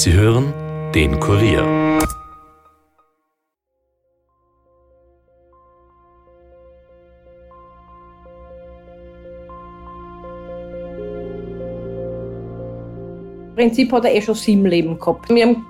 [0.00, 0.54] Sie hören
[0.94, 1.64] den Kurier.
[13.48, 15.28] Im Prinzip hat er eh schon sieben Leben gehabt.
[15.30, 15.66] Wir haben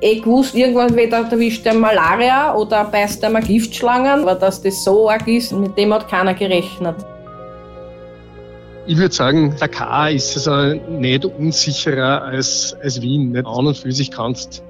[0.00, 4.22] eh gewusst, irgendwann wieder erwischt er Malaria oder beißt er mal Giftschlangen.
[4.22, 6.96] Aber dass das so arg ist, mit dem hat keiner gerechnet.
[8.84, 13.30] Ich würde sagen, Dakar ist also nicht unsicherer als, als Wien.
[13.30, 14.64] Nicht an und für sich kannst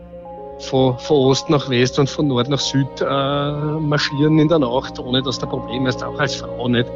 [0.59, 4.99] von, von Ost nach West und von Nord nach Süd äh, marschieren in der Nacht,
[4.99, 6.87] ohne dass da Problem ist, auch als Frau nicht.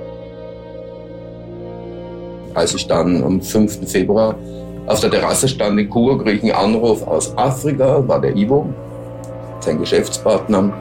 [2.53, 3.91] Als ich dann am 5.
[3.91, 4.35] Februar
[4.87, 8.67] auf der Terrasse stand in Kuba, kriege ich einen Anruf aus Afrika, war der Ivo,
[9.61, 10.73] sein Geschäftspartner,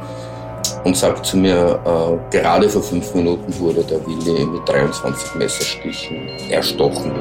[0.84, 6.28] und sagt zu mir, äh, gerade vor fünf Minuten wurde der Willi mit 23 Messerstichen
[6.50, 7.12] erstochen.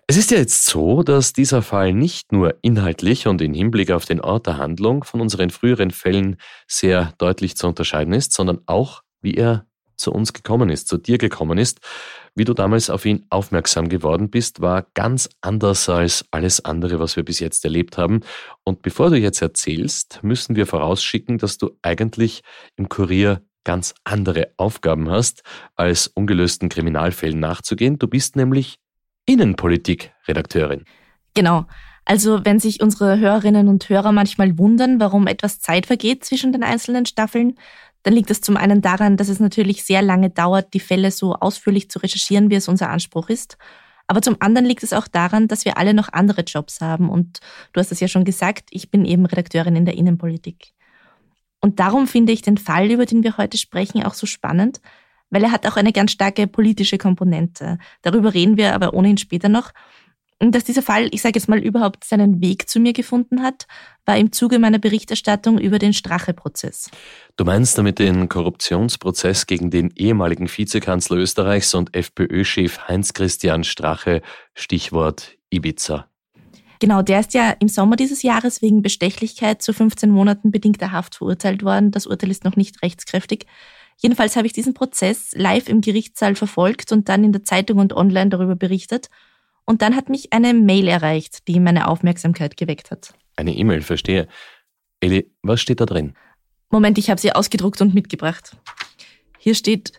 [0.07, 4.05] Es ist ja jetzt so, dass dieser Fall nicht nur inhaltlich und in Hinblick auf
[4.05, 9.01] den Ort der Handlung von unseren früheren Fällen sehr deutlich zu unterscheiden ist, sondern auch,
[9.23, 9.65] wie er
[9.99, 11.81] zu uns gekommen ist, zu dir gekommen ist.
[12.35, 17.17] Wie du damals auf ihn aufmerksam geworden bist, war ganz anders als alles andere, was
[17.17, 18.21] wir bis jetzt erlebt haben.
[18.65, 22.43] Und bevor du jetzt erzählst, müssen wir vorausschicken, dass du eigentlich
[22.77, 25.43] im Kurier ganz andere Aufgaben hast,
[25.77, 27.99] als ungelösten Kriminalfällen nachzugehen.
[27.99, 28.79] Du bist nämlich
[29.27, 30.85] Innenpolitik-Redakteurin.
[31.35, 31.67] Genau.
[32.07, 36.63] Also wenn sich unsere Hörerinnen und Hörer manchmal wundern, warum etwas Zeit vergeht zwischen den
[36.63, 37.59] einzelnen Staffeln,
[38.03, 41.35] dann liegt es zum einen daran, dass es natürlich sehr lange dauert, die Fälle so
[41.35, 43.59] ausführlich zu recherchieren, wie es unser Anspruch ist.
[44.07, 47.11] Aber zum anderen liegt es auch daran, dass wir alle noch andere Jobs haben.
[47.11, 47.41] Und
[47.73, 50.73] du hast es ja schon gesagt, ich bin eben Redakteurin in der Innenpolitik.
[51.61, 54.81] Und darum finde ich den Fall, über den wir heute sprechen, auch so spannend,
[55.29, 57.79] weil er hat auch eine ganz starke politische Komponente.
[58.01, 59.73] Darüber reden wir aber ohnehin später noch
[60.41, 63.67] dass dieser Fall, ich sage jetzt mal, überhaupt seinen Weg zu mir gefunden hat,
[64.07, 66.91] war im Zuge meiner Berichterstattung über den Strache-Prozess.
[67.37, 74.23] Du meinst damit den Korruptionsprozess gegen den ehemaligen Vizekanzler Österreichs und FPÖ-Chef Heinz-Christian Strache,
[74.55, 76.09] Stichwort Ibiza.
[76.81, 81.17] Genau, der ist ja im Sommer dieses Jahres wegen Bestechlichkeit zu 15 Monaten bedingter Haft
[81.17, 81.91] verurteilt worden.
[81.91, 83.47] Das Urteil ist noch nicht rechtskräftig.
[84.01, 87.93] Jedenfalls habe ich diesen Prozess live im Gerichtssaal verfolgt und dann in der Zeitung und
[87.93, 89.09] online darüber berichtet.
[89.69, 93.13] Und dann hat mich eine Mail erreicht, die meine Aufmerksamkeit geweckt hat.
[93.37, 94.27] Eine E-Mail, verstehe.
[95.01, 96.15] Eli, was steht da drin?
[96.71, 98.57] Moment, ich habe sie ausgedruckt und mitgebracht.
[99.37, 99.93] Hier steht,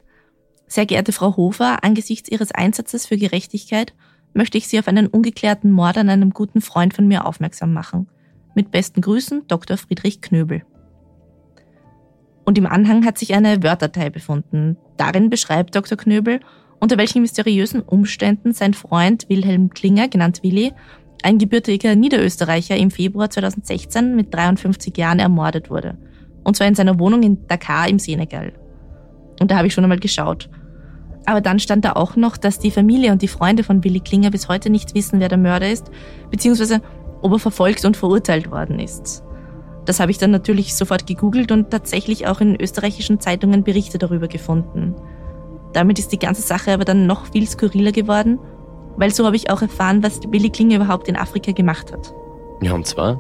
[0.66, 3.94] sehr geehrte Frau Hofer, angesichts Ihres Einsatzes für Gerechtigkeit
[4.34, 8.10] möchte ich Sie auf einen ungeklärten Mord an einem guten Freund von mir aufmerksam machen.
[8.56, 9.78] Mit besten Grüßen, Dr.
[9.78, 10.64] Friedrich Knöbel.
[12.44, 14.78] Und im Anhang hat sich eine Wörterdatei befunden.
[14.98, 15.96] Darin beschreibt Dr.
[15.96, 16.40] Knöbel,
[16.80, 20.74] unter welchen mysteriösen Umständen sein Freund Wilhelm Klinger, genannt Willi,
[21.24, 25.98] ein gebürtiger Niederösterreicher, im Februar 2016 mit 53 Jahren ermordet wurde.
[26.44, 28.54] Und zwar in seiner Wohnung in Dakar im Senegal.
[29.40, 30.50] Und da habe ich schon einmal geschaut.
[31.26, 34.32] Aber dann stand da auch noch, dass die Familie und die Freunde von Willi Klinger
[34.32, 35.92] bis heute nicht wissen, wer der Mörder ist,
[36.32, 36.82] beziehungsweise
[37.22, 39.24] ob er verfolgt und verurteilt worden ist.
[39.86, 44.28] Das habe ich dann natürlich sofort gegoogelt und tatsächlich auch in österreichischen Zeitungen Berichte darüber
[44.28, 44.96] gefunden.
[45.74, 48.40] Damit ist die ganze Sache aber dann noch viel skurriler geworden,
[48.98, 52.14] weil so habe ich auch erfahren, was Willi Klinger überhaupt in Afrika gemacht hat.
[52.62, 53.20] Ja, und zwar?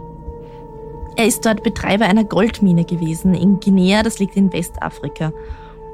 [1.16, 5.32] Er ist dort Betreiber einer Goldmine gewesen in Guinea, das liegt in Westafrika.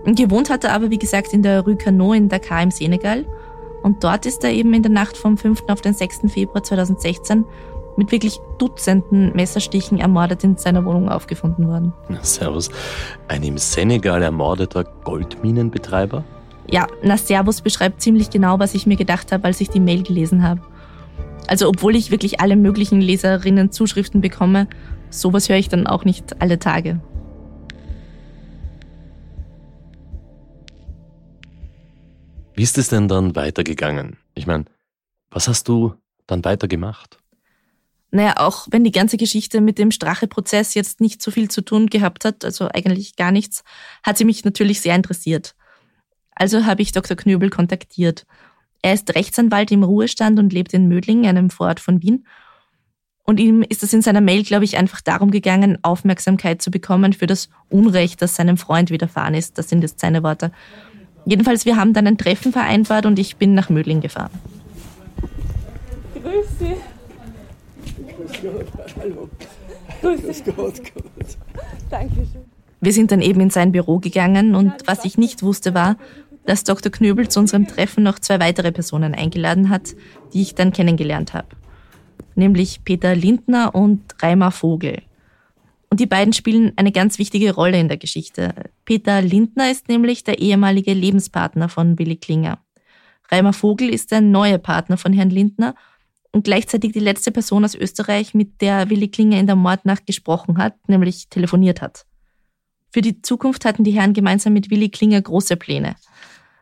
[0.05, 3.25] Gewohnt hat er aber, wie gesagt, in der Rue Cano in Dakar im Senegal.
[3.81, 5.63] Und dort ist er eben in der Nacht vom 5.
[5.67, 6.21] auf den 6.
[6.27, 7.45] Februar 2016
[7.97, 11.93] mit wirklich Dutzenden Messerstichen ermordet in seiner Wohnung aufgefunden worden.
[12.21, 12.69] Servus.
[13.27, 16.23] Ein im Senegal ermordeter Goldminenbetreiber?
[16.69, 20.03] Ja, na Servus beschreibt ziemlich genau, was ich mir gedacht habe, als ich die Mail
[20.03, 20.61] gelesen habe.
[21.47, 24.67] Also obwohl ich wirklich alle möglichen Leserinnen Zuschriften bekomme,
[25.09, 26.99] sowas höre ich dann auch nicht alle Tage.
[32.55, 34.17] Wie ist es denn dann weitergegangen?
[34.33, 34.65] Ich meine,
[35.29, 35.93] was hast du
[36.25, 37.19] dann weiter gemacht?
[38.11, 41.87] Naja, auch wenn die ganze Geschichte mit dem Strache-Prozess jetzt nicht so viel zu tun
[41.87, 43.63] gehabt hat, also eigentlich gar nichts,
[44.03, 45.53] hat sie mich natürlich sehr interessiert.
[46.35, 47.15] Also habe ich Dr.
[47.15, 48.25] Knöbel kontaktiert.
[48.81, 52.25] Er ist Rechtsanwalt im Ruhestand und lebt in Mödling, einem Vorort von Wien.
[53.23, 57.13] Und ihm ist es in seiner Mail, glaube ich, einfach darum gegangen, Aufmerksamkeit zu bekommen
[57.13, 59.57] für das Unrecht, das seinem Freund widerfahren ist.
[59.57, 60.51] Das sind jetzt seine Worte.
[61.25, 64.29] Jedenfalls, wir haben dann ein Treffen vereinbart und ich bin nach Mödling gefahren.
[66.13, 66.75] Grüß Sie.
[68.15, 69.29] Grüß Gott, hallo.
[70.01, 71.37] Grüß Gott, Gott.
[71.89, 72.45] Dankeschön.
[72.81, 75.97] Wir sind dann eben in sein Büro gegangen und was ich nicht wusste war,
[76.45, 76.91] dass Dr.
[76.91, 79.95] Knöbel zu unserem Treffen noch zwei weitere Personen eingeladen hat,
[80.33, 81.47] die ich dann kennengelernt habe.
[82.35, 85.01] Nämlich Peter Lindner und Reimer Vogel.
[85.89, 88.53] Und die beiden spielen eine ganz wichtige Rolle in der Geschichte.
[88.83, 92.59] Peter Lindner ist nämlich der ehemalige Lebenspartner von Willi Klinger.
[93.31, 95.75] Reimer Vogel ist der neue Partner von Herrn Lindner
[96.31, 100.57] und gleichzeitig die letzte Person aus Österreich, mit der Willi Klinger in der Mordnacht gesprochen
[100.57, 102.05] hat, nämlich telefoniert hat.
[102.91, 105.95] Für die Zukunft hatten die Herren gemeinsam mit Willi Klinger große Pläne.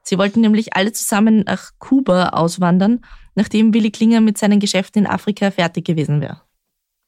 [0.04, 3.02] Sie wollten nämlich alle zusammen nach Kuba auswandern,
[3.36, 6.42] nachdem Willi Klinger mit seinen Geschäften in Afrika fertig gewesen wäre.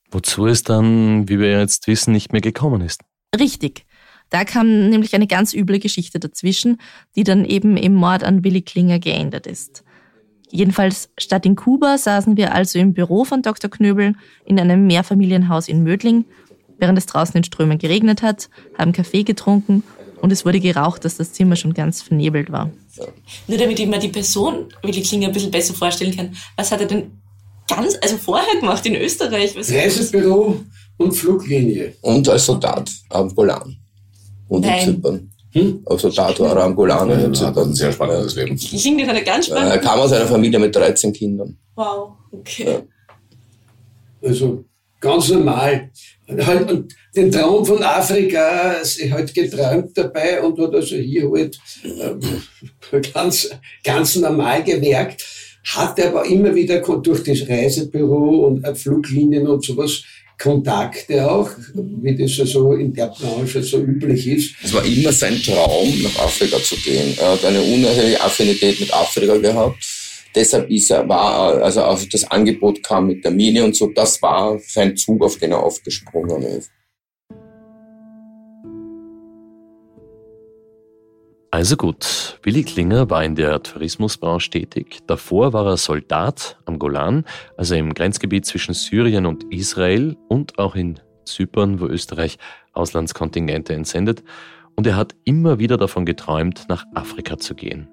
[0.09, 3.01] Wozu es dann, wie wir jetzt wissen, nicht mehr gekommen ist.
[3.37, 3.85] Richtig.
[4.29, 6.79] Da kam nämlich eine ganz üble Geschichte dazwischen,
[7.15, 9.83] die dann eben im Mord an Willi Klinger geendet ist.
[10.49, 13.69] Jedenfalls statt in Kuba saßen wir also im Büro von Dr.
[13.69, 14.15] Knöbel
[14.45, 16.25] in einem Mehrfamilienhaus in Mödling,
[16.77, 19.83] während es draußen in Strömen geregnet hat, haben Kaffee getrunken
[20.21, 22.69] und es wurde geraucht, dass das Zimmer schon ganz vernebelt war.
[23.47, 26.81] Nur damit ich mir die Person Willi Klinger ein bisschen besser vorstellen kann, was hat
[26.81, 27.11] er denn
[27.67, 29.55] ganz, also vorher gemacht in Österreich.
[29.55, 30.61] Was Reisebüro
[30.97, 31.93] und Fluglinie.
[32.01, 33.75] Und als Soldat am Golan.
[34.47, 34.87] Und Nein.
[34.89, 35.31] in Zypern.
[35.51, 35.81] Hm?
[35.85, 38.57] Als Soldat war er am Golan und in Ja, hat ein sehr spannendes Leben.
[38.57, 39.81] Klingt nach einer ganz Er spannenden.
[39.81, 41.57] kam aus einer Familie mit 13 Kindern.
[41.75, 42.79] Wow, okay.
[44.21, 44.63] Also
[44.99, 45.91] ganz normal.
[46.27, 51.59] Halt, und den Traum von Afrika sich halt geträumt dabei und hat also hier halt
[52.91, 53.49] äh, ganz,
[53.83, 55.23] ganz normal gewerkt.
[55.63, 60.03] Hatte aber immer wieder durch das Reisebüro und Fluglinien und sowas
[60.37, 64.55] Kontakte auch, wie das also in der Branche so üblich ist.
[64.63, 67.15] Es war immer sein Traum, nach Afrika zu gehen.
[67.17, 69.77] Er hat eine unerhörliche Affinität mit Afrika gehabt.
[70.35, 74.21] Deshalb ist er, war, also auf das Angebot kam mit der Mine und so, das
[74.21, 76.69] war sein Zug, auf den er aufgesprungen ist.
[81.51, 84.97] Also gut, Willi Klinger war in der Tourismusbranche tätig.
[85.07, 87.23] Davor war er Soldat am Golan,
[87.55, 92.37] also im Grenzgebiet zwischen Syrien und Israel und auch in Zypern, wo Österreich
[92.73, 94.21] Auslandskontingente entsendet.
[94.75, 97.87] Und er hat immer wieder davon geträumt, nach Afrika zu gehen.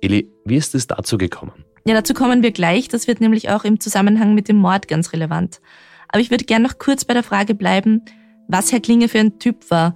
[0.00, 1.64] Eli, wie ist es dazu gekommen?
[1.86, 2.88] Ja, dazu kommen wir gleich.
[2.88, 5.60] Das wird nämlich auch im Zusammenhang mit dem Mord ganz relevant.
[6.08, 8.02] Aber ich würde gerne noch kurz bei der Frage bleiben,
[8.48, 9.94] was Herr Klinger für ein Typ war.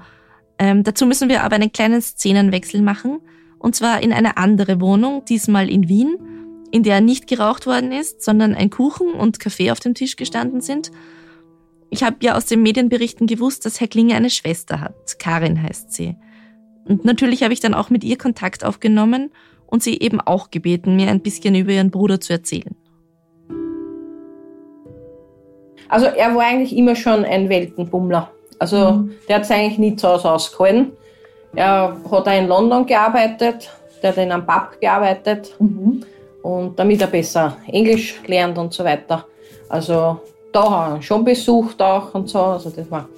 [0.58, 3.20] Ähm, dazu müssen wir aber einen kleinen Szenenwechsel machen.
[3.58, 6.16] Und zwar in eine andere Wohnung, diesmal in Wien,
[6.70, 10.60] in der nicht geraucht worden ist, sondern ein Kuchen und Kaffee auf dem Tisch gestanden
[10.60, 10.90] sind.
[11.90, 15.18] Ich habe ja aus den Medienberichten gewusst, dass Herr Klinger eine Schwester hat.
[15.18, 16.16] Karin heißt sie.
[16.84, 19.30] Und natürlich habe ich dann auch mit ihr Kontakt aufgenommen
[19.74, 22.76] und sie eben auch gebeten, mir ein bisschen über ihren Bruder zu erzählen.
[25.88, 28.30] Also er war eigentlich immer schon ein Weltenbummler.
[28.60, 30.92] Also der hat es eigentlich nie zu Hause ausgehalten.
[31.56, 33.68] Er hat auch in London gearbeitet,
[34.00, 39.26] der hat in einem Pub gearbeitet und damit er besser Englisch lernt und so weiter.
[39.68, 40.20] Also
[40.52, 42.38] da hat er ihn schon besucht auch und so.
[42.38, 43.08] Also das war.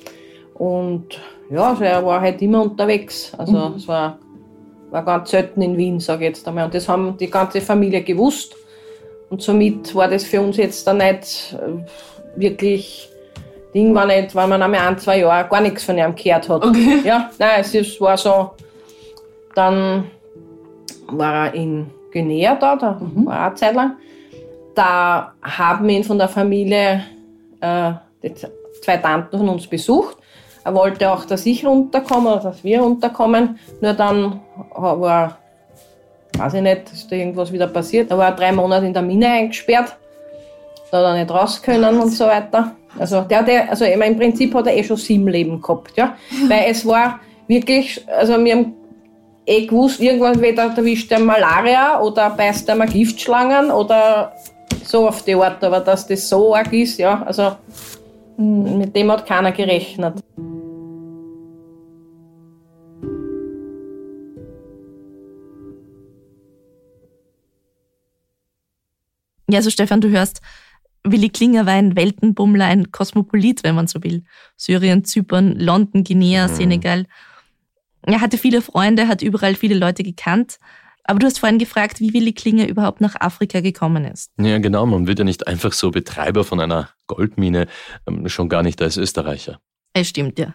[0.55, 1.21] Und
[1.51, 3.35] ja, also er war halt immer unterwegs.
[3.37, 4.19] Also es war,
[4.90, 6.66] war ganz selten in Wien, sage ich jetzt einmal.
[6.66, 8.57] Und das haben die ganze Familie gewusst.
[9.31, 13.11] Und somit war das für uns jetzt dann nicht äh, wirklich
[13.76, 16.64] Ding war nicht, weil man einmal ein, zwei Jahre gar nichts von ihm gehört hat.
[16.64, 17.02] Okay.
[17.05, 18.52] Ja, nein, es ist, war so.
[19.55, 20.11] Dann
[21.09, 23.97] war er in Guinea da, da war er eine Zeit lang.
[24.75, 27.02] Da haben ihn von der Familie,
[27.61, 28.50] äh, das
[28.83, 30.16] zwei Tanten von uns besucht.
[30.67, 33.57] Er wollte auch, dass ich runterkomme oder dass wir runterkommen.
[33.81, 34.41] Nur dann
[34.75, 35.39] war,
[36.37, 38.11] weiß ich nicht, ist da irgendwas wieder passiert.
[38.11, 39.97] Er war drei Monate in der Mine eingesperrt.
[40.91, 42.73] Da hat er nicht raus können und so weiter.
[42.99, 45.97] Also, der, der, also im Prinzip hat er eh schon sieben Leben gehabt.
[45.97, 46.17] Ja?
[46.49, 48.75] Weil es war wirklich, also wir haben
[49.47, 54.33] eh gewusst, irgendwann wieder erwischt er Malaria oder beißt er mal Giftschlangen oder
[54.83, 55.63] so auf die Art.
[55.63, 57.53] Aber dass das so arg ist, ja, also
[58.37, 60.15] mit dem hat keiner gerechnet.
[69.49, 70.41] Ja, also Stefan, du hörst,
[71.05, 74.25] Willi Klinger war ein Weltenbummler, ein Kosmopolit, wenn man so will.
[74.57, 76.55] Syrien, Zypern, London, Guinea, mhm.
[76.55, 77.07] Senegal.
[78.03, 80.59] Er hatte viele Freunde, hat überall viele Leute gekannt.
[81.05, 84.33] Aber du hast vorhin gefragt, wie Willi Klinger überhaupt nach Afrika gekommen ist.
[84.38, 84.85] Ja, genau.
[84.87, 87.69] Man wird ja nicht einfach so Betreiber von einer Goldmine,
[88.09, 89.61] ähm, schon gar nicht als Österreicher.
[89.93, 90.55] Es stimmt, ja.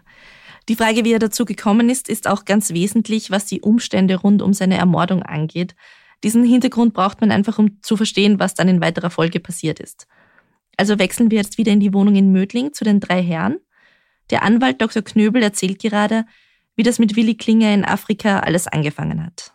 [0.67, 4.41] Die Frage, wie er dazu gekommen ist, ist auch ganz wesentlich, was die Umstände rund
[4.41, 5.75] um seine Ermordung angeht.
[6.23, 10.07] Diesen Hintergrund braucht man einfach, um zu verstehen, was dann in weiterer Folge passiert ist.
[10.77, 13.57] Also wechseln wir jetzt wieder in die Wohnung in Mödling zu den drei Herren.
[14.29, 15.01] Der Anwalt Dr.
[15.01, 16.25] Knöbel erzählt gerade,
[16.75, 19.53] wie das mit Willi Klinger in Afrika alles angefangen hat.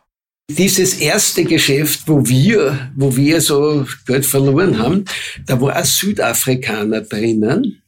[0.49, 5.04] Dieses erste Geschäft, wo wir, wo wir so Geld verloren haben,
[5.44, 7.82] da war ein Südafrikaner drinnen.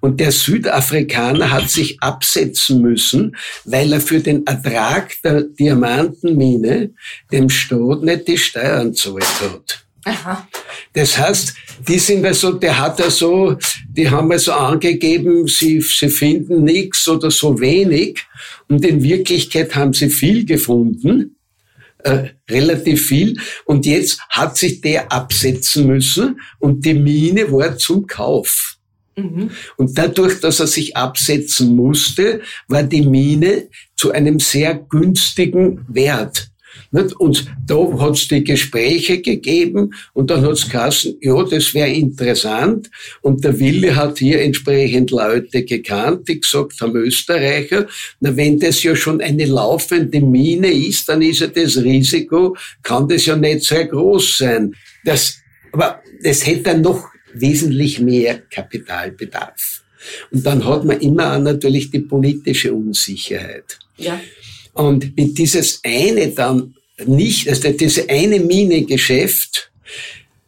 [0.00, 6.90] Und der Südafrikaner hat sich absetzen müssen, weil er für den Ertrag der Diamantenmine
[7.32, 9.84] dem Staat nicht die Steuern zahlt hat.
[10.04, 10.48] Aha.
[10.94, 11.54] Das heißt,
[11.86, 13.56] die sind also, der hat also,
[13.88, 18.24] die haben also angegeben, sie, sie finden nichts oder so wenig.
[18.68, 21.36] Und in Wirklichkeit haben sie viel gefunden.
[22.02, 23.38] Äh, relativ viel.
[23.66, 28.78] Und jetzt hat sich der absetzen müssen und die Mine war zum Kauf.
[29.22, 29.50] Mhm.
[29.76, 36.50] Und dadurch, dass er sich absetzen musste, war die Mine zu einem sehr günstigen Wert.
[37.18, 41.88] Und da hat es die Gespräche gegeben und dann hat es geheißen, ja, das wäre
[41.88, 42.90] interessant.
[43.22, 47.86] Und der Wille hat hier entsprechend Leute gekannt, die gesagt haben, Österreicher,
[48.18, 53.08] na, wenn das ja schon eine laufende Mine ist, dann ist ja das Risiko, kann
[53.08, 54.74] das ja nicht sehr groß sein.
[55.04, 55.38] Das,
[55.72, 59.82] aber das hätte dann noch wesentlich mehr Kapitalbedarf.
[60.30, 63.78] Und dann hat man immer auch natürlich die politische Unsicherheit.
[63.96, 64.20] Ja.
[64.72, 66.74] Und mit dieses eine dann
[67.06, 69.70] nicht, also diese eine Minegeschäft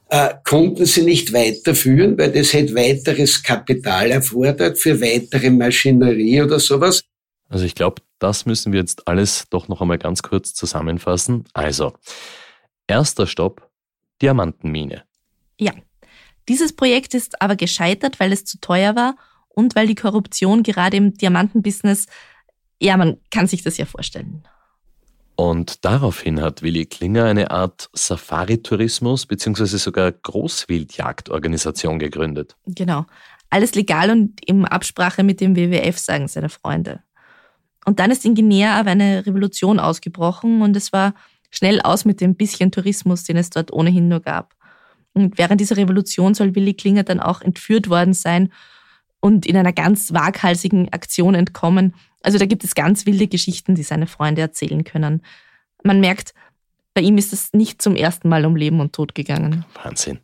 [0.08, 6.60] äh, konnten sie nicht weiterführen, weil das hätte weiteres Kapital erfordert für weitere Maschinerie oder
[6.60, 7.02] sowas.
[7.48, 11.44] Also ich glaube, das müssen wir jetzt alles doch noch einmal ganz kurz zusammenfassen.
[11.52, 11.92] Also,
[12.86, 13.68] erster Stopp,
[14.22, 15.02] Diamantenmine.
[15.58, 15.72] Ja,
[16.48, 19.16] dieses Projekt ist aber gescheitert, weil es zu teuer war
[19.48, 22.06] und weil die Korruption gerade im Diamantenbusiness,
[22.80, 24.44] ja, man kann sich das ja vorstellen.
[25.36, 29.64] Und daraufhin hat Willi Klinger eine Art Safari-Tourismus bzw.
[29.78, 32.56] sogar Großwildjagdorganisation gegründet.
[32.66, 33.06] Genau.
[33.48, 37.02] Alles legal und in Absprache mit dem WWF, sagen seine Freunde.
[37.84, 41.14] Und dann ist in Guinea aber eine Revolution ausgebrochen und es war
[41.50, 44.54] schnell aus mit dem bisschen Tourismus, den es dort ohnehin nur gab.
[45.14, 48.52] Und während dieser Revolution soll Willi Klinger dann auch entführt worden sein
[49.20, 51.94] und in einer ganz waghalsigen Aktion entkommen.
[52.22, 55.22] Also da gibt es ganz wilde Geschichten, die seine Freunde erzählen können.
[55.84, 56.34] Man merkt,
[56.94, 59.64] bei ihm ist es nicht zum ersten Mal um Leben und Tod gegangen.
[59.82, 60.18] Wahnsinn.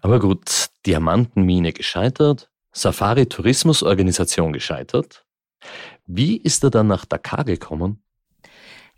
[0.00, 5.24] Aber gut, Diamantenmine gescheitert, Safari-Tourismusorganisation gescheitert.
[6.06, 8.02] Wie ist er dann nach Dakar gekommen?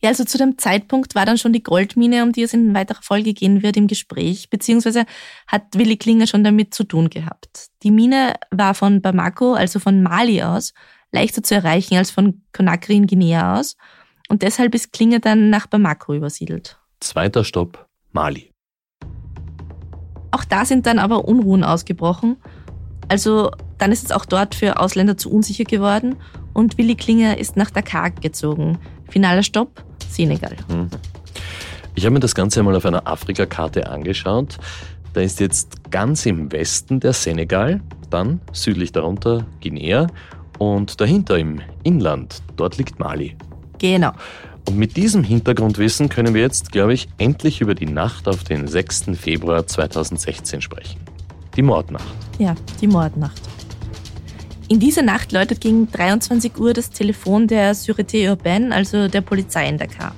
[0.02, 3.02] Ja, also zu dem Zeitpunkt war dann schon die Goldmine, um die es in weiterer
[3.02, 5.04] Folge gehen wird, im Gespräch, beziehungsweise
[5.46, 7.68] hat Willi Klinger schon damit zu tun gehabt.
[7.84, 10.72] Die Mine war von Bamako, also von Mali aus,
[11.12, 13.76] leichter zu erreichen als von Conakry in Guinea aus
[14.28, 16.78] und deshalb ist Klinger dann nach Bamako übersiedelt.
[16.98, 18.50] Zweiter Stopp, Mali.
[20.32, 22.38] Auch da sind dann aber Unruhen ausgebrochen.
[23.08, 26.16] Also dann ist es auch dort für Ausländer zu unsicher geworden
[26.54, 28.78] und Willi Klinger ist nach Dakar gezogen.
[29.10, 30.56] Finaler Stopp, Senegal.
[30.68, 30.88] Hm.
[31.94, 34.58] Ich habe mir das Ganze einmal auf einer Afrikakarte angeschaut.
[35.12, 40.06] Da ist jetzt ganz im Westen der Senegal, dann südlich darunter Guinea
[40.58, 43.36] und dahinter im Inland, dort liegt Mali.
[43.78, 44.12] Genau.
[44.68, 48.68] Und mit diesem Hintergrundwissen können wir jetzt, glaube ich, endlich über die Nacht auf den
[48.68, 49.10] 6.
[49.18, 51.00] Februar 2016 sprechen.
[51.56, 52.14] Die Mordnacht.
[52.38, 53.42] Ja, die Mordnacht.
[54.72, 59.68] In dieser Nacht läutet gegen 23 Uhr das Telefon der Sûreté Urbaine, also der Polizei
[59.68, 60.14] in Dakar.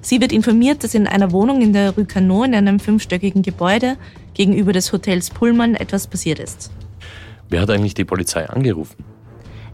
[0.00, 3.98] Sie wird informiert, dass in einer Wohnung in der Rue Canot in einem fünfstöckigen Gebäude
[4.32, 6.70] gegenüber des Hotels Pullman etwas passiert ist.
[7.50, 9.04] Wer hat eigentlich die Polizei angerufen?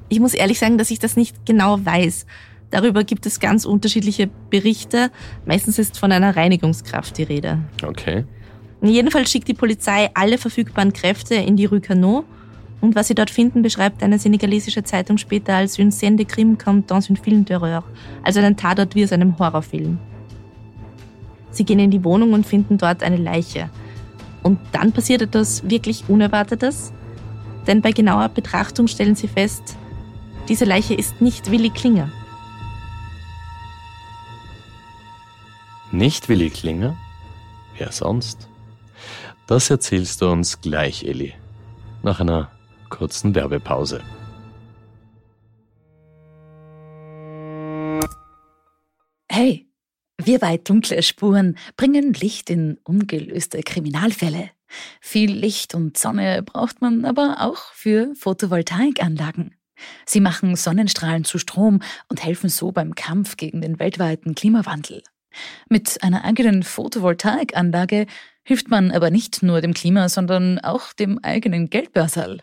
[0.09, 2.27] Ich muss ehrlich sagen, dass ich das nicht genau weiß.
[2.73, 5.13] Darüber gibt es ganz unterschiedliche Berichte.
[5.47, 7.61] Meistens ist von einer Reinigungskraft die Rede.
[7.87, 8.25] Okay.
[8.83, 12.25] Jedenfalls schickt die Polizei alle verfügbaren Kräfte in die Rue Canot.
[12.81, 16.57] Und was sie dort finden, beschreibt eine senegalesische Zeitung später als une scène de crime
[16.57, 17.83] comme dans une film d'horreur,
[18.23, 19.99] also einen Tatort wie aus einem Horrorfilm.
[21.51, 23.69] Sie gehen in die Wohnung und finden dort eine Leiche.
[24.43, 26.93] Und dann passiert etwas wirklich Unerwartetes,
[27.67, 29.77] denn bei genauer Betrachtung stellen sie fest,
[30.49, 32.11] diese Leiche ist nicht Willi Klinger.
[35.93, 36.97] Nicht Willi Klinger?
[37.77, 38.49] Wer sonst?
[39.47, 41.35] Das erzählst du uns gleich, Elli.
[42.03, 42.51] Nach einer
[42.91, 44.03] kurzen Werbepause.
[49.31, 49.69] Hey,
[50.23, 54.51] wir bei Dunkle Spuren bringen Licht in ungelöste Kriminalfälle.
[55.01, 59.55] Viel Licht und Sonne braucht man aber auch für Photovoltaikanlagen.
[60.05, 65.03] Sie machen Sonnenstrahlen zu Strom und helfen so beim Kampf gegen den weltweiten Klimawandel.
[65.69, 68.07] Mit einer eigenen Photovoltaikanlage
[68.45, 72.43] hilft man aber nicht nur dem Klima, sondern auch dem eigenen Geldbörsal.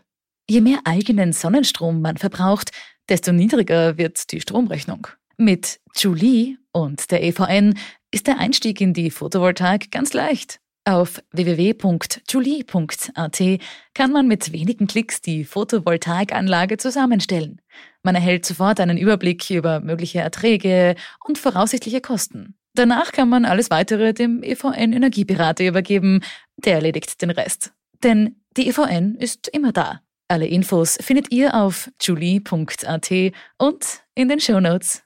[0.50, 2.72] Je mehr eigenen Sonnenstrom man verbraucht,
[3.10, 5.08] desto niedriger wird die Stromrechnung.
[5.38, 7.78] Mit Julie und der EVN
[8.12, 10.62] ist der Einstieg in die Photovoltaik ganz leicht.
[10.86, 13.44] Auf www.julie.at
[13.94, 17.60] kann man mit wenigen Klicks die Photovoltaikanlage zusammenstellen.
[18.04, 22.56] Man erhält sofort einen Überblick über mögliche Erträge und voraussichtliche Kosten.
[22.74, 26.22] Danach kann man alles weitere dem EVN Energieberater übergeben.
[26.56, 27.74] Der erledigt den Rest.
[28.02, 30.00] Denn die EVN ist immer da.
[30.30, 33.12] Alle Infos findet ihr auf julie.at
[33.58, 35.04] und in den Shownotes.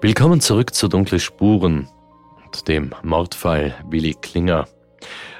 [0.00, 1.86] Willkommen zurück zu Dunkle Spuren
[2.64, 4.66] dem Mordfall Willi Klinger.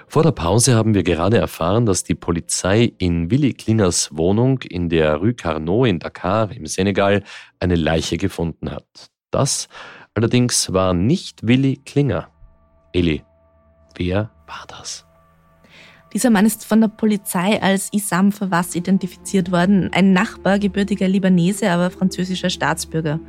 [0.09, 4.89] Vor der Pause haben wir gerade erfahren, dass die Polizei in Willi Klingers Wohnung in
[4.89, 7.23] der Rue Carnot in Dakar im Senegal
[7.61, 9.11] eine Leiche gefunden hat.
[9.31, 9.69] Das
[10.15, 12.29] allerdings war nicht Willi Klinger.
[12.93, 13.23] Eli,
[13.97, 15.07] wer war das?
[16.13, 21.71] Dieser Mann ist von der Polizei als Isam Fawaz identifiziert worden, ein Nachbar, gebürtiger Libanese,
[21.71, 23.21] aber französischer Staatsbürger.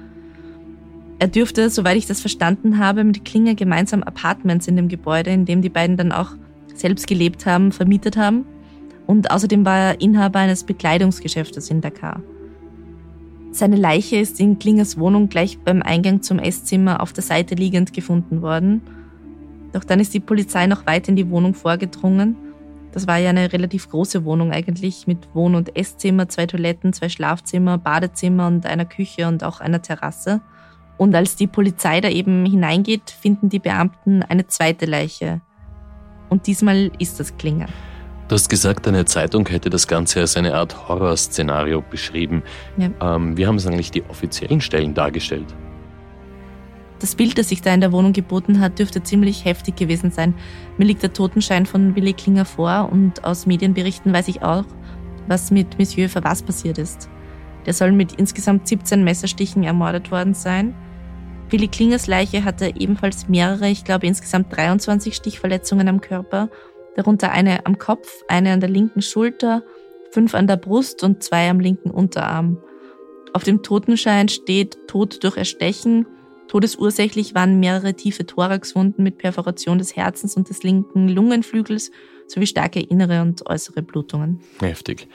[1.22, 5.46] Er dürfte, soweit ich das verstanden habe, mit Klinger gemeinsam Apartments in dem Gebäude, in
[5.46, 6.32] dem die beiden dann auch
[6.74, 8.44] selbst gelebt haben, vermietet haben.
[9.06, 12.24] Und außerdem war er Inhaber eines Bekleidungsgeschäftes in Dakar.
[13.52, 17.94] Seine Leiche ist in Klingers Wohnung gleich beim Eingang zum Esszimmer auf der Seite liegend
[17.94, 18.82] gefunden worden.
[19.74, 22.36] Doch dann ist die Polizei noch weit in die Wohnung vorgedrungen.
[22.94, 27.10] Das war ja eine relativ große Wohnung eigentlich mit Wohn- und Esszimmer, zwei Toiletten, zwei
[27.10, 30.42] Schlafzimmer, Badezimmer und einer Küche und auch einer Terrasse.
[31.02, 35.42] Und als die Polizei da eben hineingeht, finden die Beamten eine zweite Leiche.
[36.30, 37.66] Und diesmal ist das Klinger.
[38.28, 42.44] Du hast gesagt, eine Zeitung hätte das Ganze als eine Art Horrorszenario beschrieben.
[42.78, 43.16] Ja.
[43.16, 45.48] Ähm, wie haben es eigentlich die offiziellen Stellen dargestellt?
[47.00, 50.36] Das Bild, das sich da in der Wohnung geboten hat, dürfte ziemlich heftig gewesen sein.
[50.78, 54.66] Mir liegt der Totenschein von Willi Klinger vor und aus Medienberichten weiß ich auch,
[55.28, 57.10] was mit Monsieur Verwas passiert ist.
[57.66, 60.76] Der soll mit insgesamt 17 Messerstichen ermordet worden sein.
[61.52, 66.50] Willi Klingers Leiche hatte ebenfalls mehrere, ich glaube insgesamt 23 Stichverletzungen am Körper,
[66.96, 69.62] darunter eine am Kopf, eine an der linken Schulter,
[70.12, 72.58] fünf an der Brust und zwei am linken Unterarm.
[73.34, 76.06] Auf dem Totenschein steht Tod durch Erstechen.
[76.48, 81.92] Todesursächlich waren mehrere tiefe Thoraxwunden mit Perforation des Herzens und des linken Lungenflügels
[82.28, 84.40] sowie starke innere und äußere Blutungen.
[84.62, 85.10] Heftig.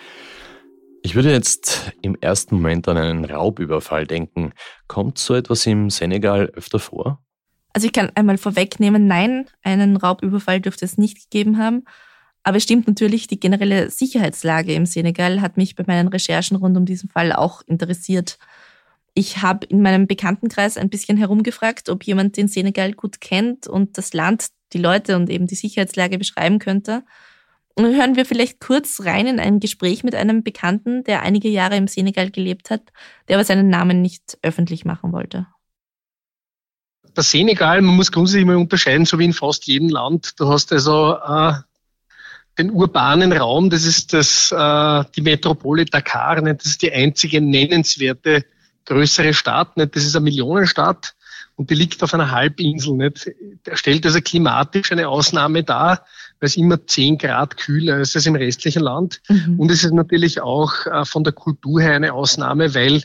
[1.06, 4.52] Ich würde jetzt im ersten Moment an einen Raubüberfall denken.
[4.88, 7.24] Kommt so etwas im Senegal öfter vor?
[7.72, 11.84] Also ich kann einmal vorwegnehmen, nein, einen Raubüberfall dürfte es nicht gegeben haben.
[12.42, 16.76] Aber es stimmt natürlich, die generelle Sicherheitslage im Senegal hat mich bei meinen Recherchen rund
[16.76, 18.36] um diesen Fall auch interessiert.
[19.14, 23.96] Ich habe in meinem Bekanntenkreis ein bisschen herumgefragt, ob jemand den Senegal gut kennt und
[23.96, 27.04] das Land, die Leute und eben die Sicherheitslage beschreiben könnte.
[27.78, 31.76] Und hören wir vielleicht kurz rein in ein Gespräch mit einem Bekannten, der einige Jahre
[31.76, 32.80] im Senegal gelebt hat,
[33.28, 35.46] der aber seinen Namen nicht öffentlich machen wollte.
[37.14, 40.40] Der Senegal, man muss grundsätzlich mal unterscheiden, so wie in fast jedem Land.
[40.40, 41.52] Du hast also äh,
[42.58, 46.60] den urbanen Raum, das ist das, äh, die Metropole Dakar, nicht?
[46.60, 48.46] das ist die einzige nennenswerte
[48.86, 49.94] größere Stadt, nicht?
[49.94, 51.14] das ist eine Millionenstadt.
[51.56, 52.94] und die liegt auf einer Halbinsel.
[52.94, 53.30] Nicht?
[53.66, 56.06] Der stellt also klimatisch eine Ausnahme dar,
[56.40, 59.20] weil es immer 10 Grad kühler ist als im restlichen Land.
[59.28, 59.58] Mhm.
[59.58, 63.02] Und es ist natürlich auch äh, von der Kultur her eine Ausnahme, weil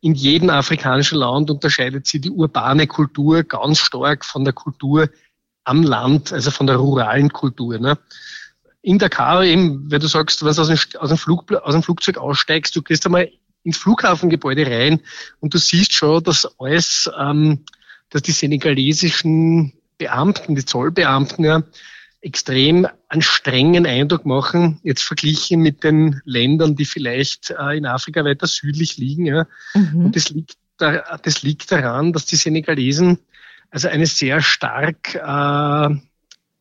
[0.00, 5.10] in jedem afrikanischen Land unterscheidet sich die urbane Kultur ganz stark von der Kultur
[5.64, 7.78] am Land, also von der ruralen Kultur.
[7.78, 7.98] Ne?
[8.82, 11.82] In Dakar eben, wenn du sagst, wenn du aus dem, aus dem, Flug, aus dem
[11.82, 13.30] Flugzeug aussteigst, du gehst einmal
[13.62, 15.00] ins Flughafengebäude rein
[15.40, 17.64] und du siehst schon, dass alles, ähm,
[18.08, 21.62] dass die senegalesischen Beamten, die Zollbeamten ja,
[22.22, 28.24] extrem einen strengen Eindruck machen, jetzt verglichen mit den Ländern, die vielleicht äh, in Afrika
[28.24, 29.26] weiter südlich liegen.
[29.26, 29.46] Ja.
[29.74, 30.06] Mhm.
[30.06, 33.18] Und das liegt, da, das liegt daran, dass die Senegalesen
[33.70, 35.18] also eine sehr stark, äh,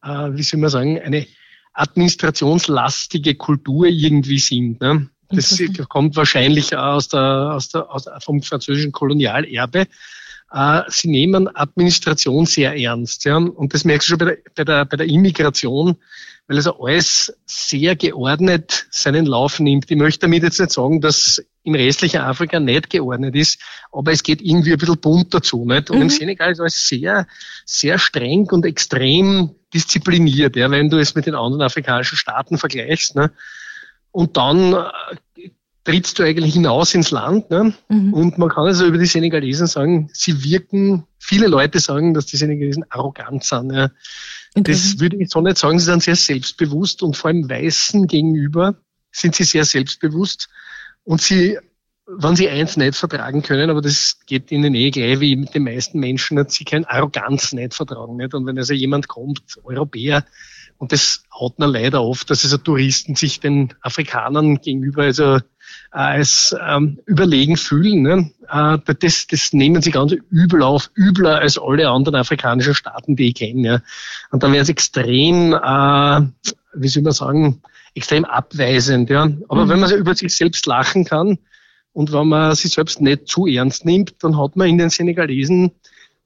[0.04, 1.26] äh, wie soll man sagen, eine
[1.74, 4.80] administrationslastige Kultur irgendwie sind.
[4.82, 5.10] Ne?
[5.30, 9.88] Das kommt wahrscheinlich aus der, aus der, aus, vom französischen Kolonialerbe.
[10.52, 13.26] Äh, sie nehmen Administration sehr ernst.
[13.26, 13.38] Ja?
[13.38, 15.98] Und das merkst du schon bei der, bei der, bei der Immigration,
[16.48, 19.92] weil also alles sehr geordnet seinen Lauf nimmt.
[19.92, 24.24] Ich möchte damit jetzt nicht sagen, dass im restlichen Afrika nicht geordnet ist, aber es
[24.24, 25.66] geht irgendwie ein bisschen bunt dazu.
[25.66, 25.92] Nicht?
[25.92, 26.04] Und mhm.
[26.04, 27.28] im Senegal ist alles sehr,
[27.66, 33.16] sehr streng und extrem diszipliniert, ja, wenn du es mit den anderen afrikanischen Staaten vergleichst.
[33.16, 33.32] Ne?
[34.12, 34.90] Und dann äh,
[35.84, 37.50] trittst du eigentlich hinaus ins Land.
[37.50, 37.74] Ne?
[37.88, 38.14] Mhm.
[38.14, 42.38] Und man kann also über die Senegalesen sagen, sie wirken, viele Leute sagen, dass die
[42.38, 43.74] Senegalesen arrogant sind.
[43.74, 43.92] Ja.
[44.56, 48.76] Das würde ich so nicht sagen, sie sind sehr selbstbewusst und vor allem Weißen gegenüber
[49.12, 50.50] sind sie sehr selbstbewusst.
[51.04, 51.58] Und sie,
[52.06, 55.64] wenn sie eins nicht vertragen können, aber das geht ihnen eh gleich wie mit den
[55.64, 58.18] meisten Menschen, dass sie kein Arroganz nicht vertragen.
[58.18, 58.34] Nicht?
[58.34, 60.26] Und wenn also jemand kommt, Europäer,
[60.78, 65.40] und das haut man leider oft, dass also Touristen sich den Afrikanern gegenüber also
[65.92, 68.02] als ähm, überlegen fühlen.
[68.02, 68.32] Ne?
[68.50, 73.30] Äh, das, das nehmen sie ganz übel auf, übler als alle anderen afrikanischen Staaten, die
[73.30, 73.68] ich kenne.
[73.68, 73.82] Ja?
[74.32, 76.22] Und dann wäre es extrem, äh,
[76.74, 77.62] wie soll man sagen,
[77.96, 79.10] extrem abweisend.
[79.10, 79.30] Ja?
[79.48, 79.70] Aber mhm.
[79.70, 81.40] wenn man über sich selbst lachen kann
[81.94, 85.72] und wenn man sich selbst nicht zu ernst nimmt, dann hat man in den Senegalesen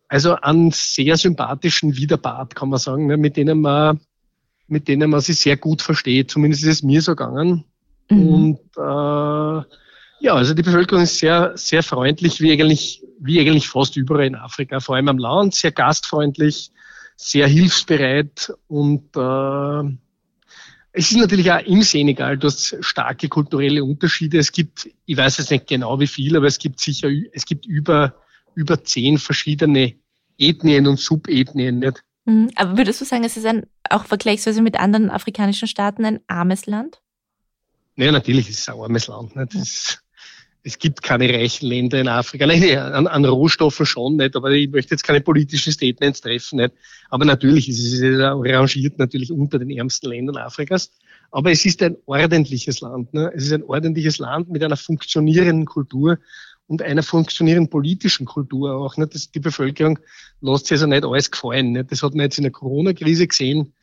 [0.09, 3.17] also einen sehr sympathischen Widerpart, kann man sagen, ne?
[3.17, 3.99] mit denen man
[4.67, 6.31] mit denen man sich sehr gut versteht.
[6.31, 7.63] Zumindest ist es mir so gegangen.
[8.09, 8.27] Mhm.
[8.27, 9.65] Und äh,
[10.19, 14.35] ja, also die Bevölkerung ist sehr, sehr freundlich, wie eigentlich, wie eigentlich fast überall in
[14.35, 16.71] Afrika, vor allem am Land, sehr gastfreundlich,
[17.15, 19.97] sehr hilfsbereit und äh,
[20.95, 24.37] es ist natürlich auch im Senegal, du hast starke kulturelle Unterschiede.
[24.37, 27.65] Es gibt, ich weiß jetzt nicht genau wie viel, aber es gibt sicher, es gibt
[27.65, 28.13] über,
[28.53, 29.95] über zehn verschiedene
[30.37, 31.79] Ethnien und Subethnien.
[31.79, 32.03] Nicht?
[32.25, 32.51] Mhm.
[32.55, 36.67] Aber würdest du sagen, es ist ein, auch vergleichsweise mit anderen afrikanischen Staaten ein armes
[36.67, 37.01] Land?
[37.95, 39.35] Ja, natürlich ist es ein armes Land.
[39.35, 39.55] Nicht?
[39.55, 39.99] Es,
[40.63, 42.47] es gibt keine reichen Länder in Afrika.
[42.47, 46.57] Nein, an, an, Rohstoffen schon nicht, aber ich möchte jetzt keine politischen Statements treffen.
[46.57, 46.73] Nicht?
[47.09, 50.91] Aber natürlich ist es rangiert natürlich unter den ärmsten Ländern Afrikas.
[51.31, 53.13] Aber es ist ein ordentliches Land.
[53.13, 53.31] Ne?
[53.35, 56.17] Es ist ein ordentliches Land mit einer funktionierenden Kultur
[56.67, 58.97] und einer funktionierenden politischen Kultur auch.
[58.97, 59.13] Nicht?
[59.13, 59.99] Das, die Bevölkerung
[60.41, 61.73] lässt sich also nicht alles gefallen.
[61.73, 61.91] Nicht?
[61.91, 63.73] Das hat man jetzt in der Corona-Krise gesehen.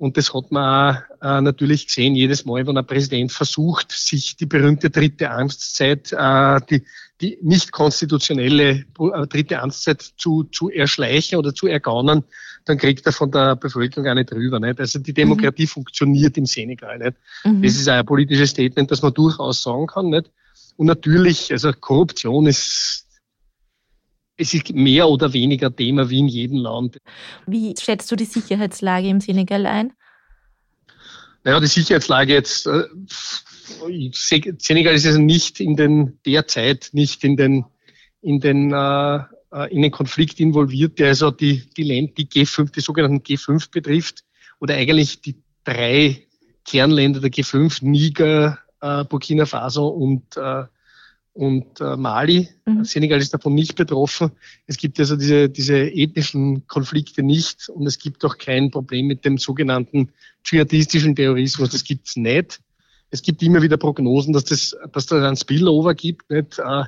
[0.00, 4.34] Und das hat man auch, äh, natürlich gesehen, jedes Mal, wenn ein Präsident versucht, sich
[4.34, 6.84] die berühmte dritte Amtszeit, äh, die,
[7.20, 12.24] die nicht konstitutionelle äh, dritte Amtszeit zu, zu erschleichen oder zu ergaunen,
[12.64, 14.58] dann kriegt er von der Bevölkerung auch nicht drüber.
[14.58, 14.80] Nicht?
[14.80, 15.68] Also die Demokratie mhm.
[15.68, 17.18] funktioniert im Senegal nicht.
[17.44, 17.60] Mhm.
[17.60, 20.08] Das ist auch ein politisches Statement, das man durchaus sagen kann.
[20.08, 20.30] Nicht?
[20.78, 23.04] Und natürlich, also Korruption ist,
[24.40, 26.98] es ist mehr oder weniger Thema wie in jedem Land.
[27.46, 29.92] Wie schätzt du die Sicherheitslage im Senegal ein?
[31.44, 32.84] Naja, die Sicherheitslage jetzt, äh,
[34.12, 37.64] Senegal ist also nicht in den, derzeit nicht in den,
[38.22, 39.16] in den, äh,
[39.52, 43.70] äh in den Konflikt involviert, der also die, die Länder, die G5, die sogenannten G5
[43.70, 44.24] betrifft,
[44.58, 46.26] oder eigentlich die drei
[46.64, 50.64] Kernländer der G5, Niger, äh, Burkina Faso und, äh,
[51.40, 52.50] und äh, Mali.
[52.66, 52.84] Mhm.
[52.84, 54.30] Senegal ist davon nicht betroffen.
[54.66, 59.24] Es gibt also diese, diese ethnischen Konflikte nicht und es gibt auch kein Problem mit
[59.24, 60.10] dem sogenannten
[60.44, 61.70] dschihadistischen Terrorismus.
[61.70, 62.60] Das gibt's nicht.
[63.10, 66.30] Es gibt immer wieder Prognosen, dass das, dass da ein Spillover gibt.
[66.30, 66.58] Nicht?
[66.58, 66.84] Äh,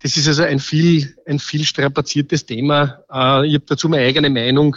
[0.00, 3.04] das ist also ein viel, ein viel strapaziertes Thema.
[3.10, 4.76] Äh, ich habe dazu meine eigene Meinung.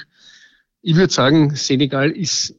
[0.81, 2.55] Ich würde sagen, Senegal ist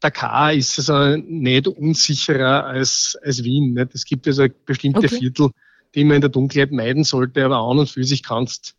[0.00, 3.72] Dakar ist also nicht unsicherer als, als Wien.
[3.72, 3.94] Nicht?
[3.94, 5.08] Es gibt also bestimmte okay.
[5.08, 5.50] Viertel,
[5.94, 8.74] die man in der Dunkelheit meiden sollte, aber an und für sich kannst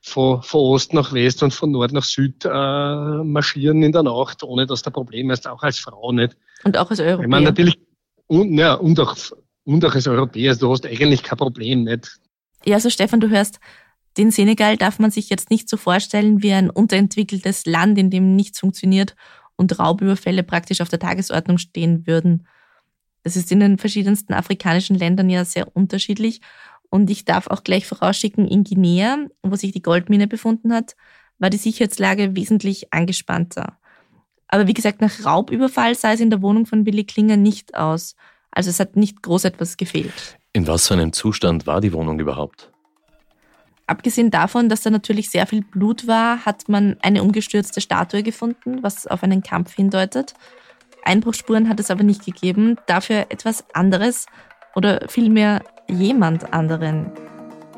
[0.00, 4.42] von, von Ost nach West und von Nord nach Süd äh, marschieren in der Nacht,
[4.42, 6.36] ohne dass der Problem ist, auch als Frau nicht.
[6.64, 7.24] Und auch als Europäer.
[7.24, 7.78] Ich meine, natürlich,
[8.26, 9.16] und, ja, und, auch,
[9.64, 12.18] und auch als Europäer, also du hast eigentlich kein Problem nicht.
[12.64, 13.60] Ja, also Stefan, du hörst,
[14.18, 18.36] Den Senegal darf man sich jetzt nicht so vorstellen wie ein unterentwickeltes Land, in dem
[18.36, 19.14] nichts funktioniert
[19.56, 22.46] und Raubüberfälle praktisch auf der Tagesordnung stehen würden.
[23.22, 26.40] Das ist in den verschiedensten afrikanischen Ländern ja sehr unterschiedlich.
[26.90, 30.96] Und ich darf auch gleich vorausschicken, in Guinea, wo sich die Goldmine befunden hat,
[31.38, 33.78] war die Sicherheitslage wesentlich angespannter.
[34.48, 38.14] Aber wie gesagt, nach Raubüberfall sah es in der Wohnung von Willi Klinger nicht aus.
[38.50, 40.38] Also es hat nicht groß etwas gefehlt.
[40.52, 42.70] In was für einem Zustand war die Wohnung überhaupt?
[43.86, 48.82] Abgesehen davon, dass da natürlich sehr viel Blut war, hat man eine umgestürzte Statue gefunden,
[48.82, 50.34] was auf einen Kampf hindeutet.
[51.04, 54.26] Einbruchspuren hat es aber nicht gegeben, dafür etwas anderes
[54.74, 57.10] oder vielmehr jemand anderen.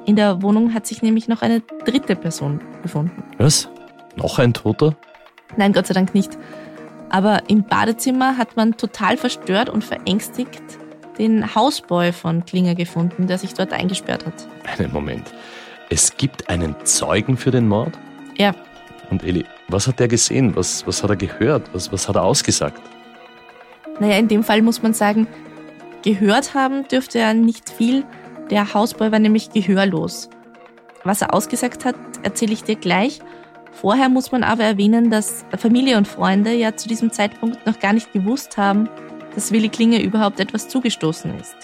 [0.06, 3.24] In der Wohnung hat sich nämlich noch eine dritte Person befunden.
[3.38, 3.68] Was?
[4.16, 4.96] Noch ein Toter?
[5.56, 6.36] Nein, Gott sei Dank nicht.
[7.10, 10.62] Aber im Badezimmer hat man total verstört und verängstigt
[11.18, 14.48] den Hausboy von Klinger gefunden, der sich dort eingesperrt hat.
[14.78, 15.32] Einen Moment.
[15.90, 17.96] Es gibt einen Zeugen für den Mord?
[18.36, 18.54] Ja.
[19.10, 20.56] Und Eli, was hat der gesehen?
[20.56, 21.72] Was, was hat er gehört?
[21.72, 22.80] Was, was hat er ausgesagt?
[24.00, 25.26] Naja, in dem Fall muss man sagen,
[26.02, 28.04] gehört haben dürfte er nicht viel.
[28.50, 30.28] Der Hausboy war nämlich gehörlos.
[31.04, 33.20] Was er ausgesagt hat, erzähle ich dir gleich.
[33.72, 37.92] Vorher muss man aber erwähnen, dass Familie und Freunde ja zu diesem Zeitpunkt noch gar
[37.92, 38.88] nicht gewusst haben,
[39.34, 41.56] dass Willi Klinger überhaupt etwas zugestoßen ist.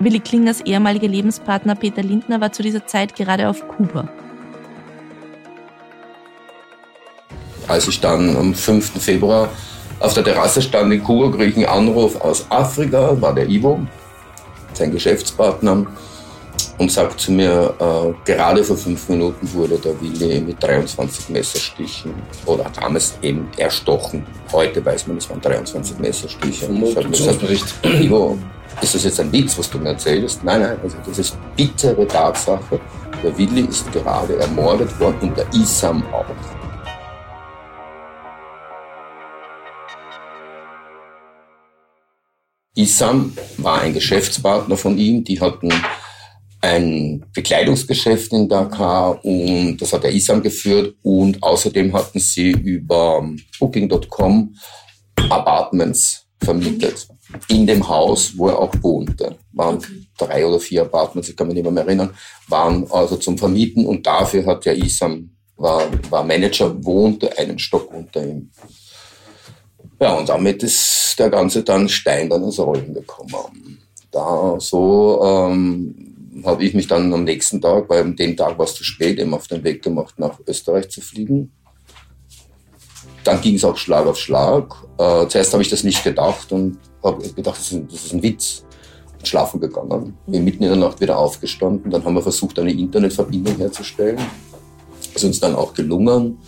[0.00, 4.08] Willi Klingers ehemaliger Lebenspartner Peter Lindner war zu dieser Zeit gerade auf Kuba.
[7.68, 9.00] Als ich dann am 5.
[9.00, 9.48] Februar
[10.02, 13.80] auf der Terrasse stand in Kuba, kriege ich einen Anruf aus Afrika, war der Ivo,
[14.72, 15.86] sein Geschäftspartner,
[16.78, 22.14] und sagt zu mir, äh, gerade vor fünf Minuten wurde der Willi mit 23 Messerstichen
[22.46, 24.26] oder damals eben erstochen.
[24.52, 26.66] Heute weiß man, es waren 23 Messerstiche.
[26.66, 27.42] Und ich habe gesagt,
[27.84, 28.38] Ivo,
[28.80, 30.42] ist das jetzt ein Witz, was du mir erzählst?
[30.42, 32.80] Nein, nein, also das ist bittere Tatsache.
[33.22, 36.61] Der Willi ist gerade ermordet worden und der Isam auch.
[42.74, 45.70] Isam war ein Geschäftspartner von ihm, die hatten
[46.62, 53.28] ein Bekleidungsgeschäft in Dakar und das hat der Isam geführt und außerdem hatten sie über
[53.58, 54.54] Booking.com
[55.28, 57.08] Apartments vermietet.
[57.48, 59.36] In dem Haus, wo er auch wohnte.
[59.52, 59.78] Waren
[60.18, 62.10] drei oder vier Apartments, ich kann mich nicht mehr, mehr erinnern,
[62.48, 67.92] waren also zum Vermieten und dafür hat der Isam, war, war Manager, wohnte einen Stock
[67.92, 68.50] unter ihm.
[70.02, 73.78] Ja, und damit ist der Ganze dann Stein dann ins Rollen gekommen.
[74.10, 78.66] Da so ähm, habe ich mich dann am nächsten Tag, weil an dem Tag war
[78.66, 81.52] es zu spät, eben auf den Weg gemacht, nach Österreich zu fliegen.
[83.22, 84.74] Dann ging es auch Schlag auf Schlag.
[84.98, 88.12] Äh, zuerst habe ich das nicht gedacht und habe gedacht, das ist, ein, das ist
[88.12, 88.64] ein Witz.
[89.22, 90.18] Schlafen gegangen.
[90.26, 91.92] Bin mitten in der Nacht wieder aufgestanden.
[91.92, 94.18] Dann haben wir versucht, eine Internetverbindung herzustellen.
[95.14, 96.38] Ist uns dann auch gelungen.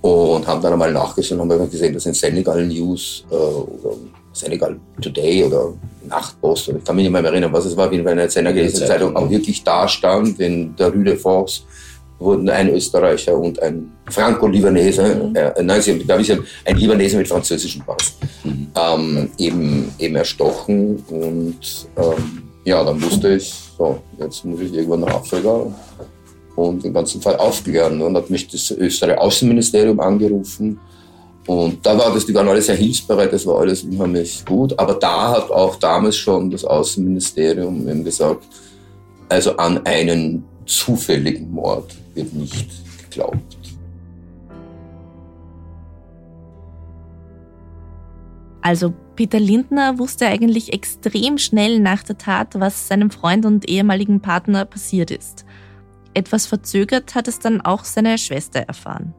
[0.00, 3.96] Und haben dann einmal nachgeschaut und haben gesehen, dass in Senegal News äh, oder
[4.32, 5.72] Senegal Today oder
[6.08, 8.86] Nachtpost, oder ich kann mich nicht mehr erinnern, was es war, wie in einer senegalesischen
[8.86, 11.64] Zeitung auch wirklich da stand, in der Rue de Force
[12.18, 15.36] wurden ein Österreicher und ein Franco-Libanese, mhm.
[15.36, 18.68] äh, nein, sie haben, ein Libanese mit französischem Pass, mhm.
[18.74, 21.02] ähm, eben, eben erstochen.
[21.08, 25.66] Und ähm, ja, dann wusste ich, so, jetzt muss ich irgendwann nach Afrika
[26.58, 28.02] und den ganzen Fall aufklären.
[28.02, 30.78] Und hat mich das österreichische Außenministerium angerufen.
[31.46, 34.78] Und da war das, die waren alle sehr hilfsbereit, das war alles unheimlich gut.
[34.78, 38.44] Aber da hat auch damals schon das Außenministerium eben gesagt,
[39.28, 42.68] also an einen zufälligen Mord wird nicht
[43.08, 43.56] geglaubt.
[48.60, 54.20] Also Peter Lindner wusste eigentlich extrem schnell nach der Tat, was seinem Freund und ehemaligen
[54.20, 55.46] Partner passiert ist.
[56.18, 59.14] Etwas verzögert hat es dann auch seine Schwester erfahren.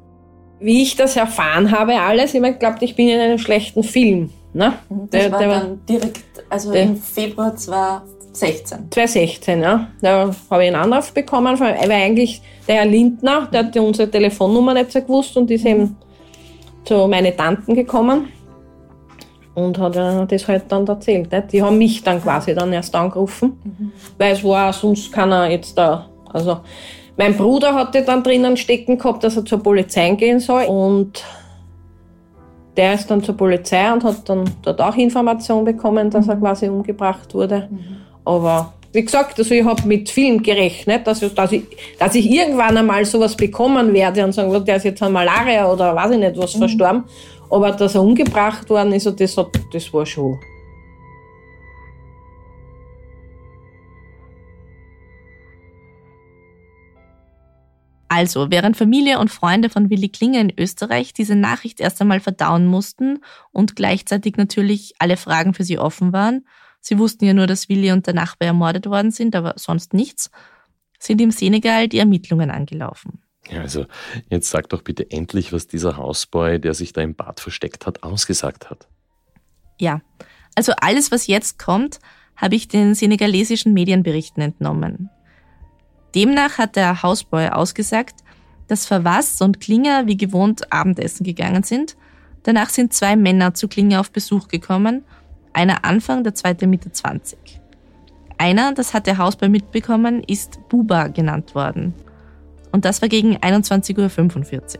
[0.60, 4.30] Wie ich das erfahren habe, alles, ich glaubt, ich bin in einem schlechten Film.
[4.54, 4.74] Ne?
[4.90, 8.92] Das der, war der, dann direkt, also im Februar 2016.
[8.92, 9.88] 2016, ja.
[10.02, 14.74] Da habe ich einen Anruf bekommen, weil eigentlich der Herr Lindner, der hat unsere Telefonnummer
[14.74, 15.96] nicht so gewusst und ist eben
[16.84, 18.28] zu meinen Tanten gekommen
[19.56, 21.30] und hat das halt dann erzählt.
[21.54, 23.92] Die haben mich dann quasi dann erst angerufen, mhm.
[24.18, 26.60] weil es war sonst keiner jetzt da also
[27.18, 31.24] mein Bruder hatte dann drinnen stecken gehabt, dass er zur Polizei gehen soll und
[32.78, 36.40] der ist dann zur Polizei und hat dann dort auch Information bekommen, dass er mhm.
[36.40, 37.68] quasi umgebracht wurde.
[37.70, 37.98] Mhm.
[38.24, 41.64] Aber wie gesagt, also ich habe mit Film gerechnet, dass ich, dass, ich,
[42.00, 45.96] dass ich irgendwann einmal sowas bekommen werde und sagen, der ist jetzt an Malaria oder
[45.96, 46.60] weiß ich nicht was mhm.
[46.60, 47.04] verstorben.
[47.50, 50.40] Aber dass er umgebracht worden ist, das, hat, das war schon
[58.20, 62.66] Also, während Familie und Freunde von Willi Klinger in Österreich diese Nachricht erst einmal verdauen
[62.66, 66.46] mussten und gleichzeitig natürlich alle Fragen für sie offen waren,
[66.82, 70.32] sie wussten ja nur, dass Willi und der Nachbar ermordet worden sind, aber sonst nichts,
[71.00, 73.22] sind im Senegal die Ermittlungen angelaufen.
[73.50, 73.86] Ja, also
[74.30, 78.04] jetzt sag doch bitte endlich, was dieser Hausboy, der sich da im Bad versteckt hat,
[78.04, 78.90] ausgesagt hat.
[79.80, 80.02] Ja,
[80.56, 82.00] also alles, was jetzt kommt,
[82.36, 85.10] habe ich den senegalesischen Medienberichten entnommen.
[86.16, 88.16] Demnach hat der Hausboy ausgesagt,
[88.68, 91.96] dass Verwass und Klinger wie gewohnt Abendessen gegangen sind.
[92.44, 95.04] Danach sind zwei Männer zu Klinger auf Besuch gekommen,
[95.54, 97.38] einer Anfang, der zweite Mitte 20.
[98.38, 101.94] Einer, das hat der Hausboy mitbekommen, ist Buba genannt worden.
[102.72, 104.80] Und das war gegen 21.45 Uhr.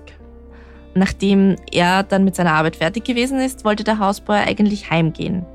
[0.96, 5.46] Nachdem er dann mit seiner Arbeit fertig gewesen ist, wollte der Hausboy eigentlich heimgehen.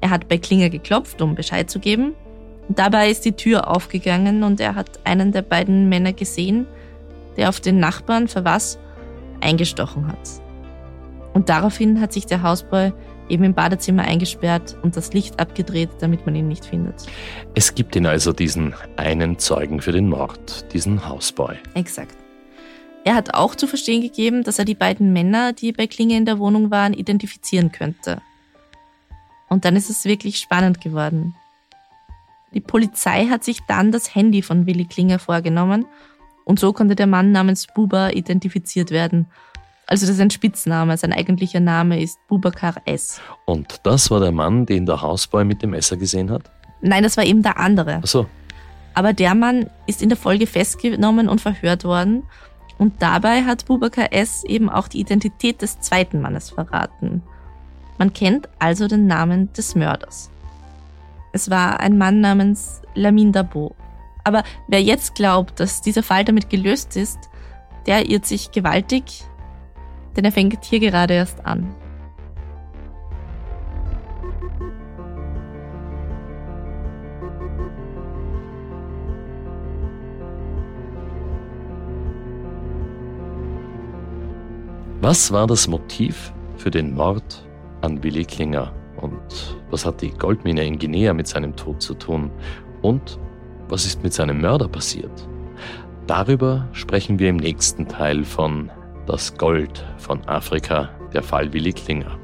[0.00, 2.14] Er hat bei Klinger geklopft, um Bescheid zu geben.
[2.68, 6.66] Dabei ist die Tür aufgegangen und er hat einen der beiden Männer gesehen,
[7.36, 8.78] der auf den Nachbarn für was
[9.40, 10.40] eingestochen hat.
[11.34, 12.92] Und daraufhin hat sich der Hausboy
[13.28, 17.06] eben im Badezimmer eingesperrt und das Licht abgedreht, damit man ihn nicht findet.
[17.54, 21.56] Es gibt ihn also diesen einen Zeugen für den Mord, diesen Hausboy.
[21.74, 22.16] Exakt.
[23.04, 26.24] Er hat auch zu verstehen gegeben, dass er die beiden Männer, die bei Klinge in
[26.24, 28.22] der Wohnung waren, identifizieren könnte.
[29.50, 31.34] Und dann ist es wirklich spannend geworden.
[32.54, 35.86] Die Polizei hat sich dann das Handy von Willi Klinger vorgenommen
[36.44, 39.26] und so konnte der Mann namens Buba identifiziert werden
[39.86, 43.20] also das ist ein Spitzname, sein eigentlicher Name ist Bubakar S.
[43.44, 46.50] Und das war der Mann, den der Hausboy mit dem Messer gesehen hat?
[46.80, 48.00] Nein, das war eben der andere.
[48.02, 48.26] Ach so.
[48.94, 52.22] Aber der Mann ist in der Folge festgenommen und verhört worden.
[52.78, 54.44] Und dabei hat Bubakar S.
[54.44, 57.22] eben auch die Identität des zweiten Mannes verraten.
[57.98, 60.30] Man kennt also den Namen des Mörders.
[61.34, 63.74] Es war ein Mann namens Lamin Dabo.
[64.22, 67.18] Aber wer jetzt glaubt, dass dieser Fall damit gelöst ist,
[67.86, 69.24] der irrt sich gewaltig,
[70.16, 71.74] denn er fängt hier gerade erst an.
[85.00, 87.44] Was war das Motiv für den Mord
[87.80, 88.72] an Willi Klinger?
[89.04, 92.30] Und was hat die Goldmine in Guinea mit seinem Tod zu tun?
[92.80, 93.18] Und
[93.68, 95.28] was ist mit seinem Mörder passiert?
[96.06, 98.70] Darüber sprechen wir im nächsten Teil von
[99.06, 102.18] das Gold von Afrika, der Fall Willi Klinger.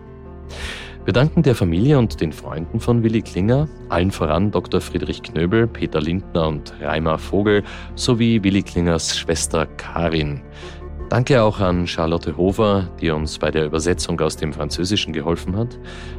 [1.05, 4.81] Wir danken der Familie und den Freunden von Willi Klinger, allen voran Dr.
[4.81, 7.63] Friedrich Knöbel, Peter Lindner und Reimer Vogel
[7.95, 10.41] sowie Willi Klingers Schwester Karin.
[11.11, 15.77] Danke auch an Charlotte Hofer, die uns bei der Übersetzung aus dem Französischen geholfen hat.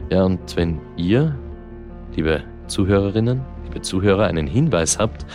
[0.09, 1.33] Ja, und wenn ihr,
[2.13, 5.25] liebe Zuhörerinnen, liebe Zuhörer, einen Hinweis habt,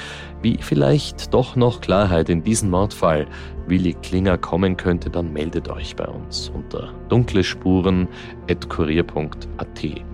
[0.42, 3.26] wie vielleicht doch noch Klarheit in diesen Mordfall
[3.66, 10.04] Willi Klinger kommen könnte, dann meldet euch bei uns unter dunklespuren.kurier.at.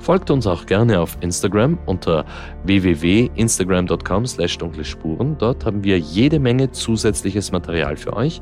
[0.00, 2.24] Folgt uns auch gerne auf Instagram unter
[2.64, 5.36] www.instagram.com slash dunklespuren.
[5.38, 8.40] Dort haben wir jede Menge zusätzliches Material für euch.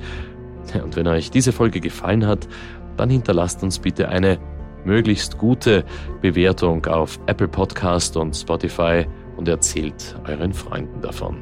[0.83, 2.49] Und wenn euch diese Folge gefallen hat,
[2.97, 4.39] dann hinterlasst uns bitte eine
[4.85, 5.85] möglichst gute
[6.21, 11.37] Bewertung auf Apple Podcast und Spotify und erzählt euren Freunden davon.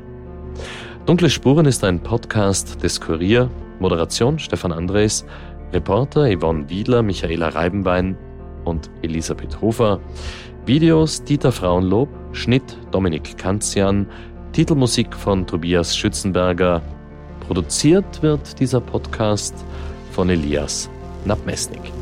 [1.06, 3.50] Dunkle Spuren ist ein Podcast des Kurier.
[3.78, 5.24] Moderation Stefan Andres,
[5.72, 8.16] Reporter Yvonne Wiedler, Michaela Reibenbein
[8.64, 10.00] und Elisabeth Hofer.
[10.64, 14.06] Videos Dieter Frauenlob, Schnitt Dominik Kanzian,
[14.52, 16.82] Titelmusik von Tobias Schützenberger.
[17.46, 19.54] Produziert wird dieser Podcast
[20.10, 20.90] von Elias
[21.24, 21.92] Nabmesnik.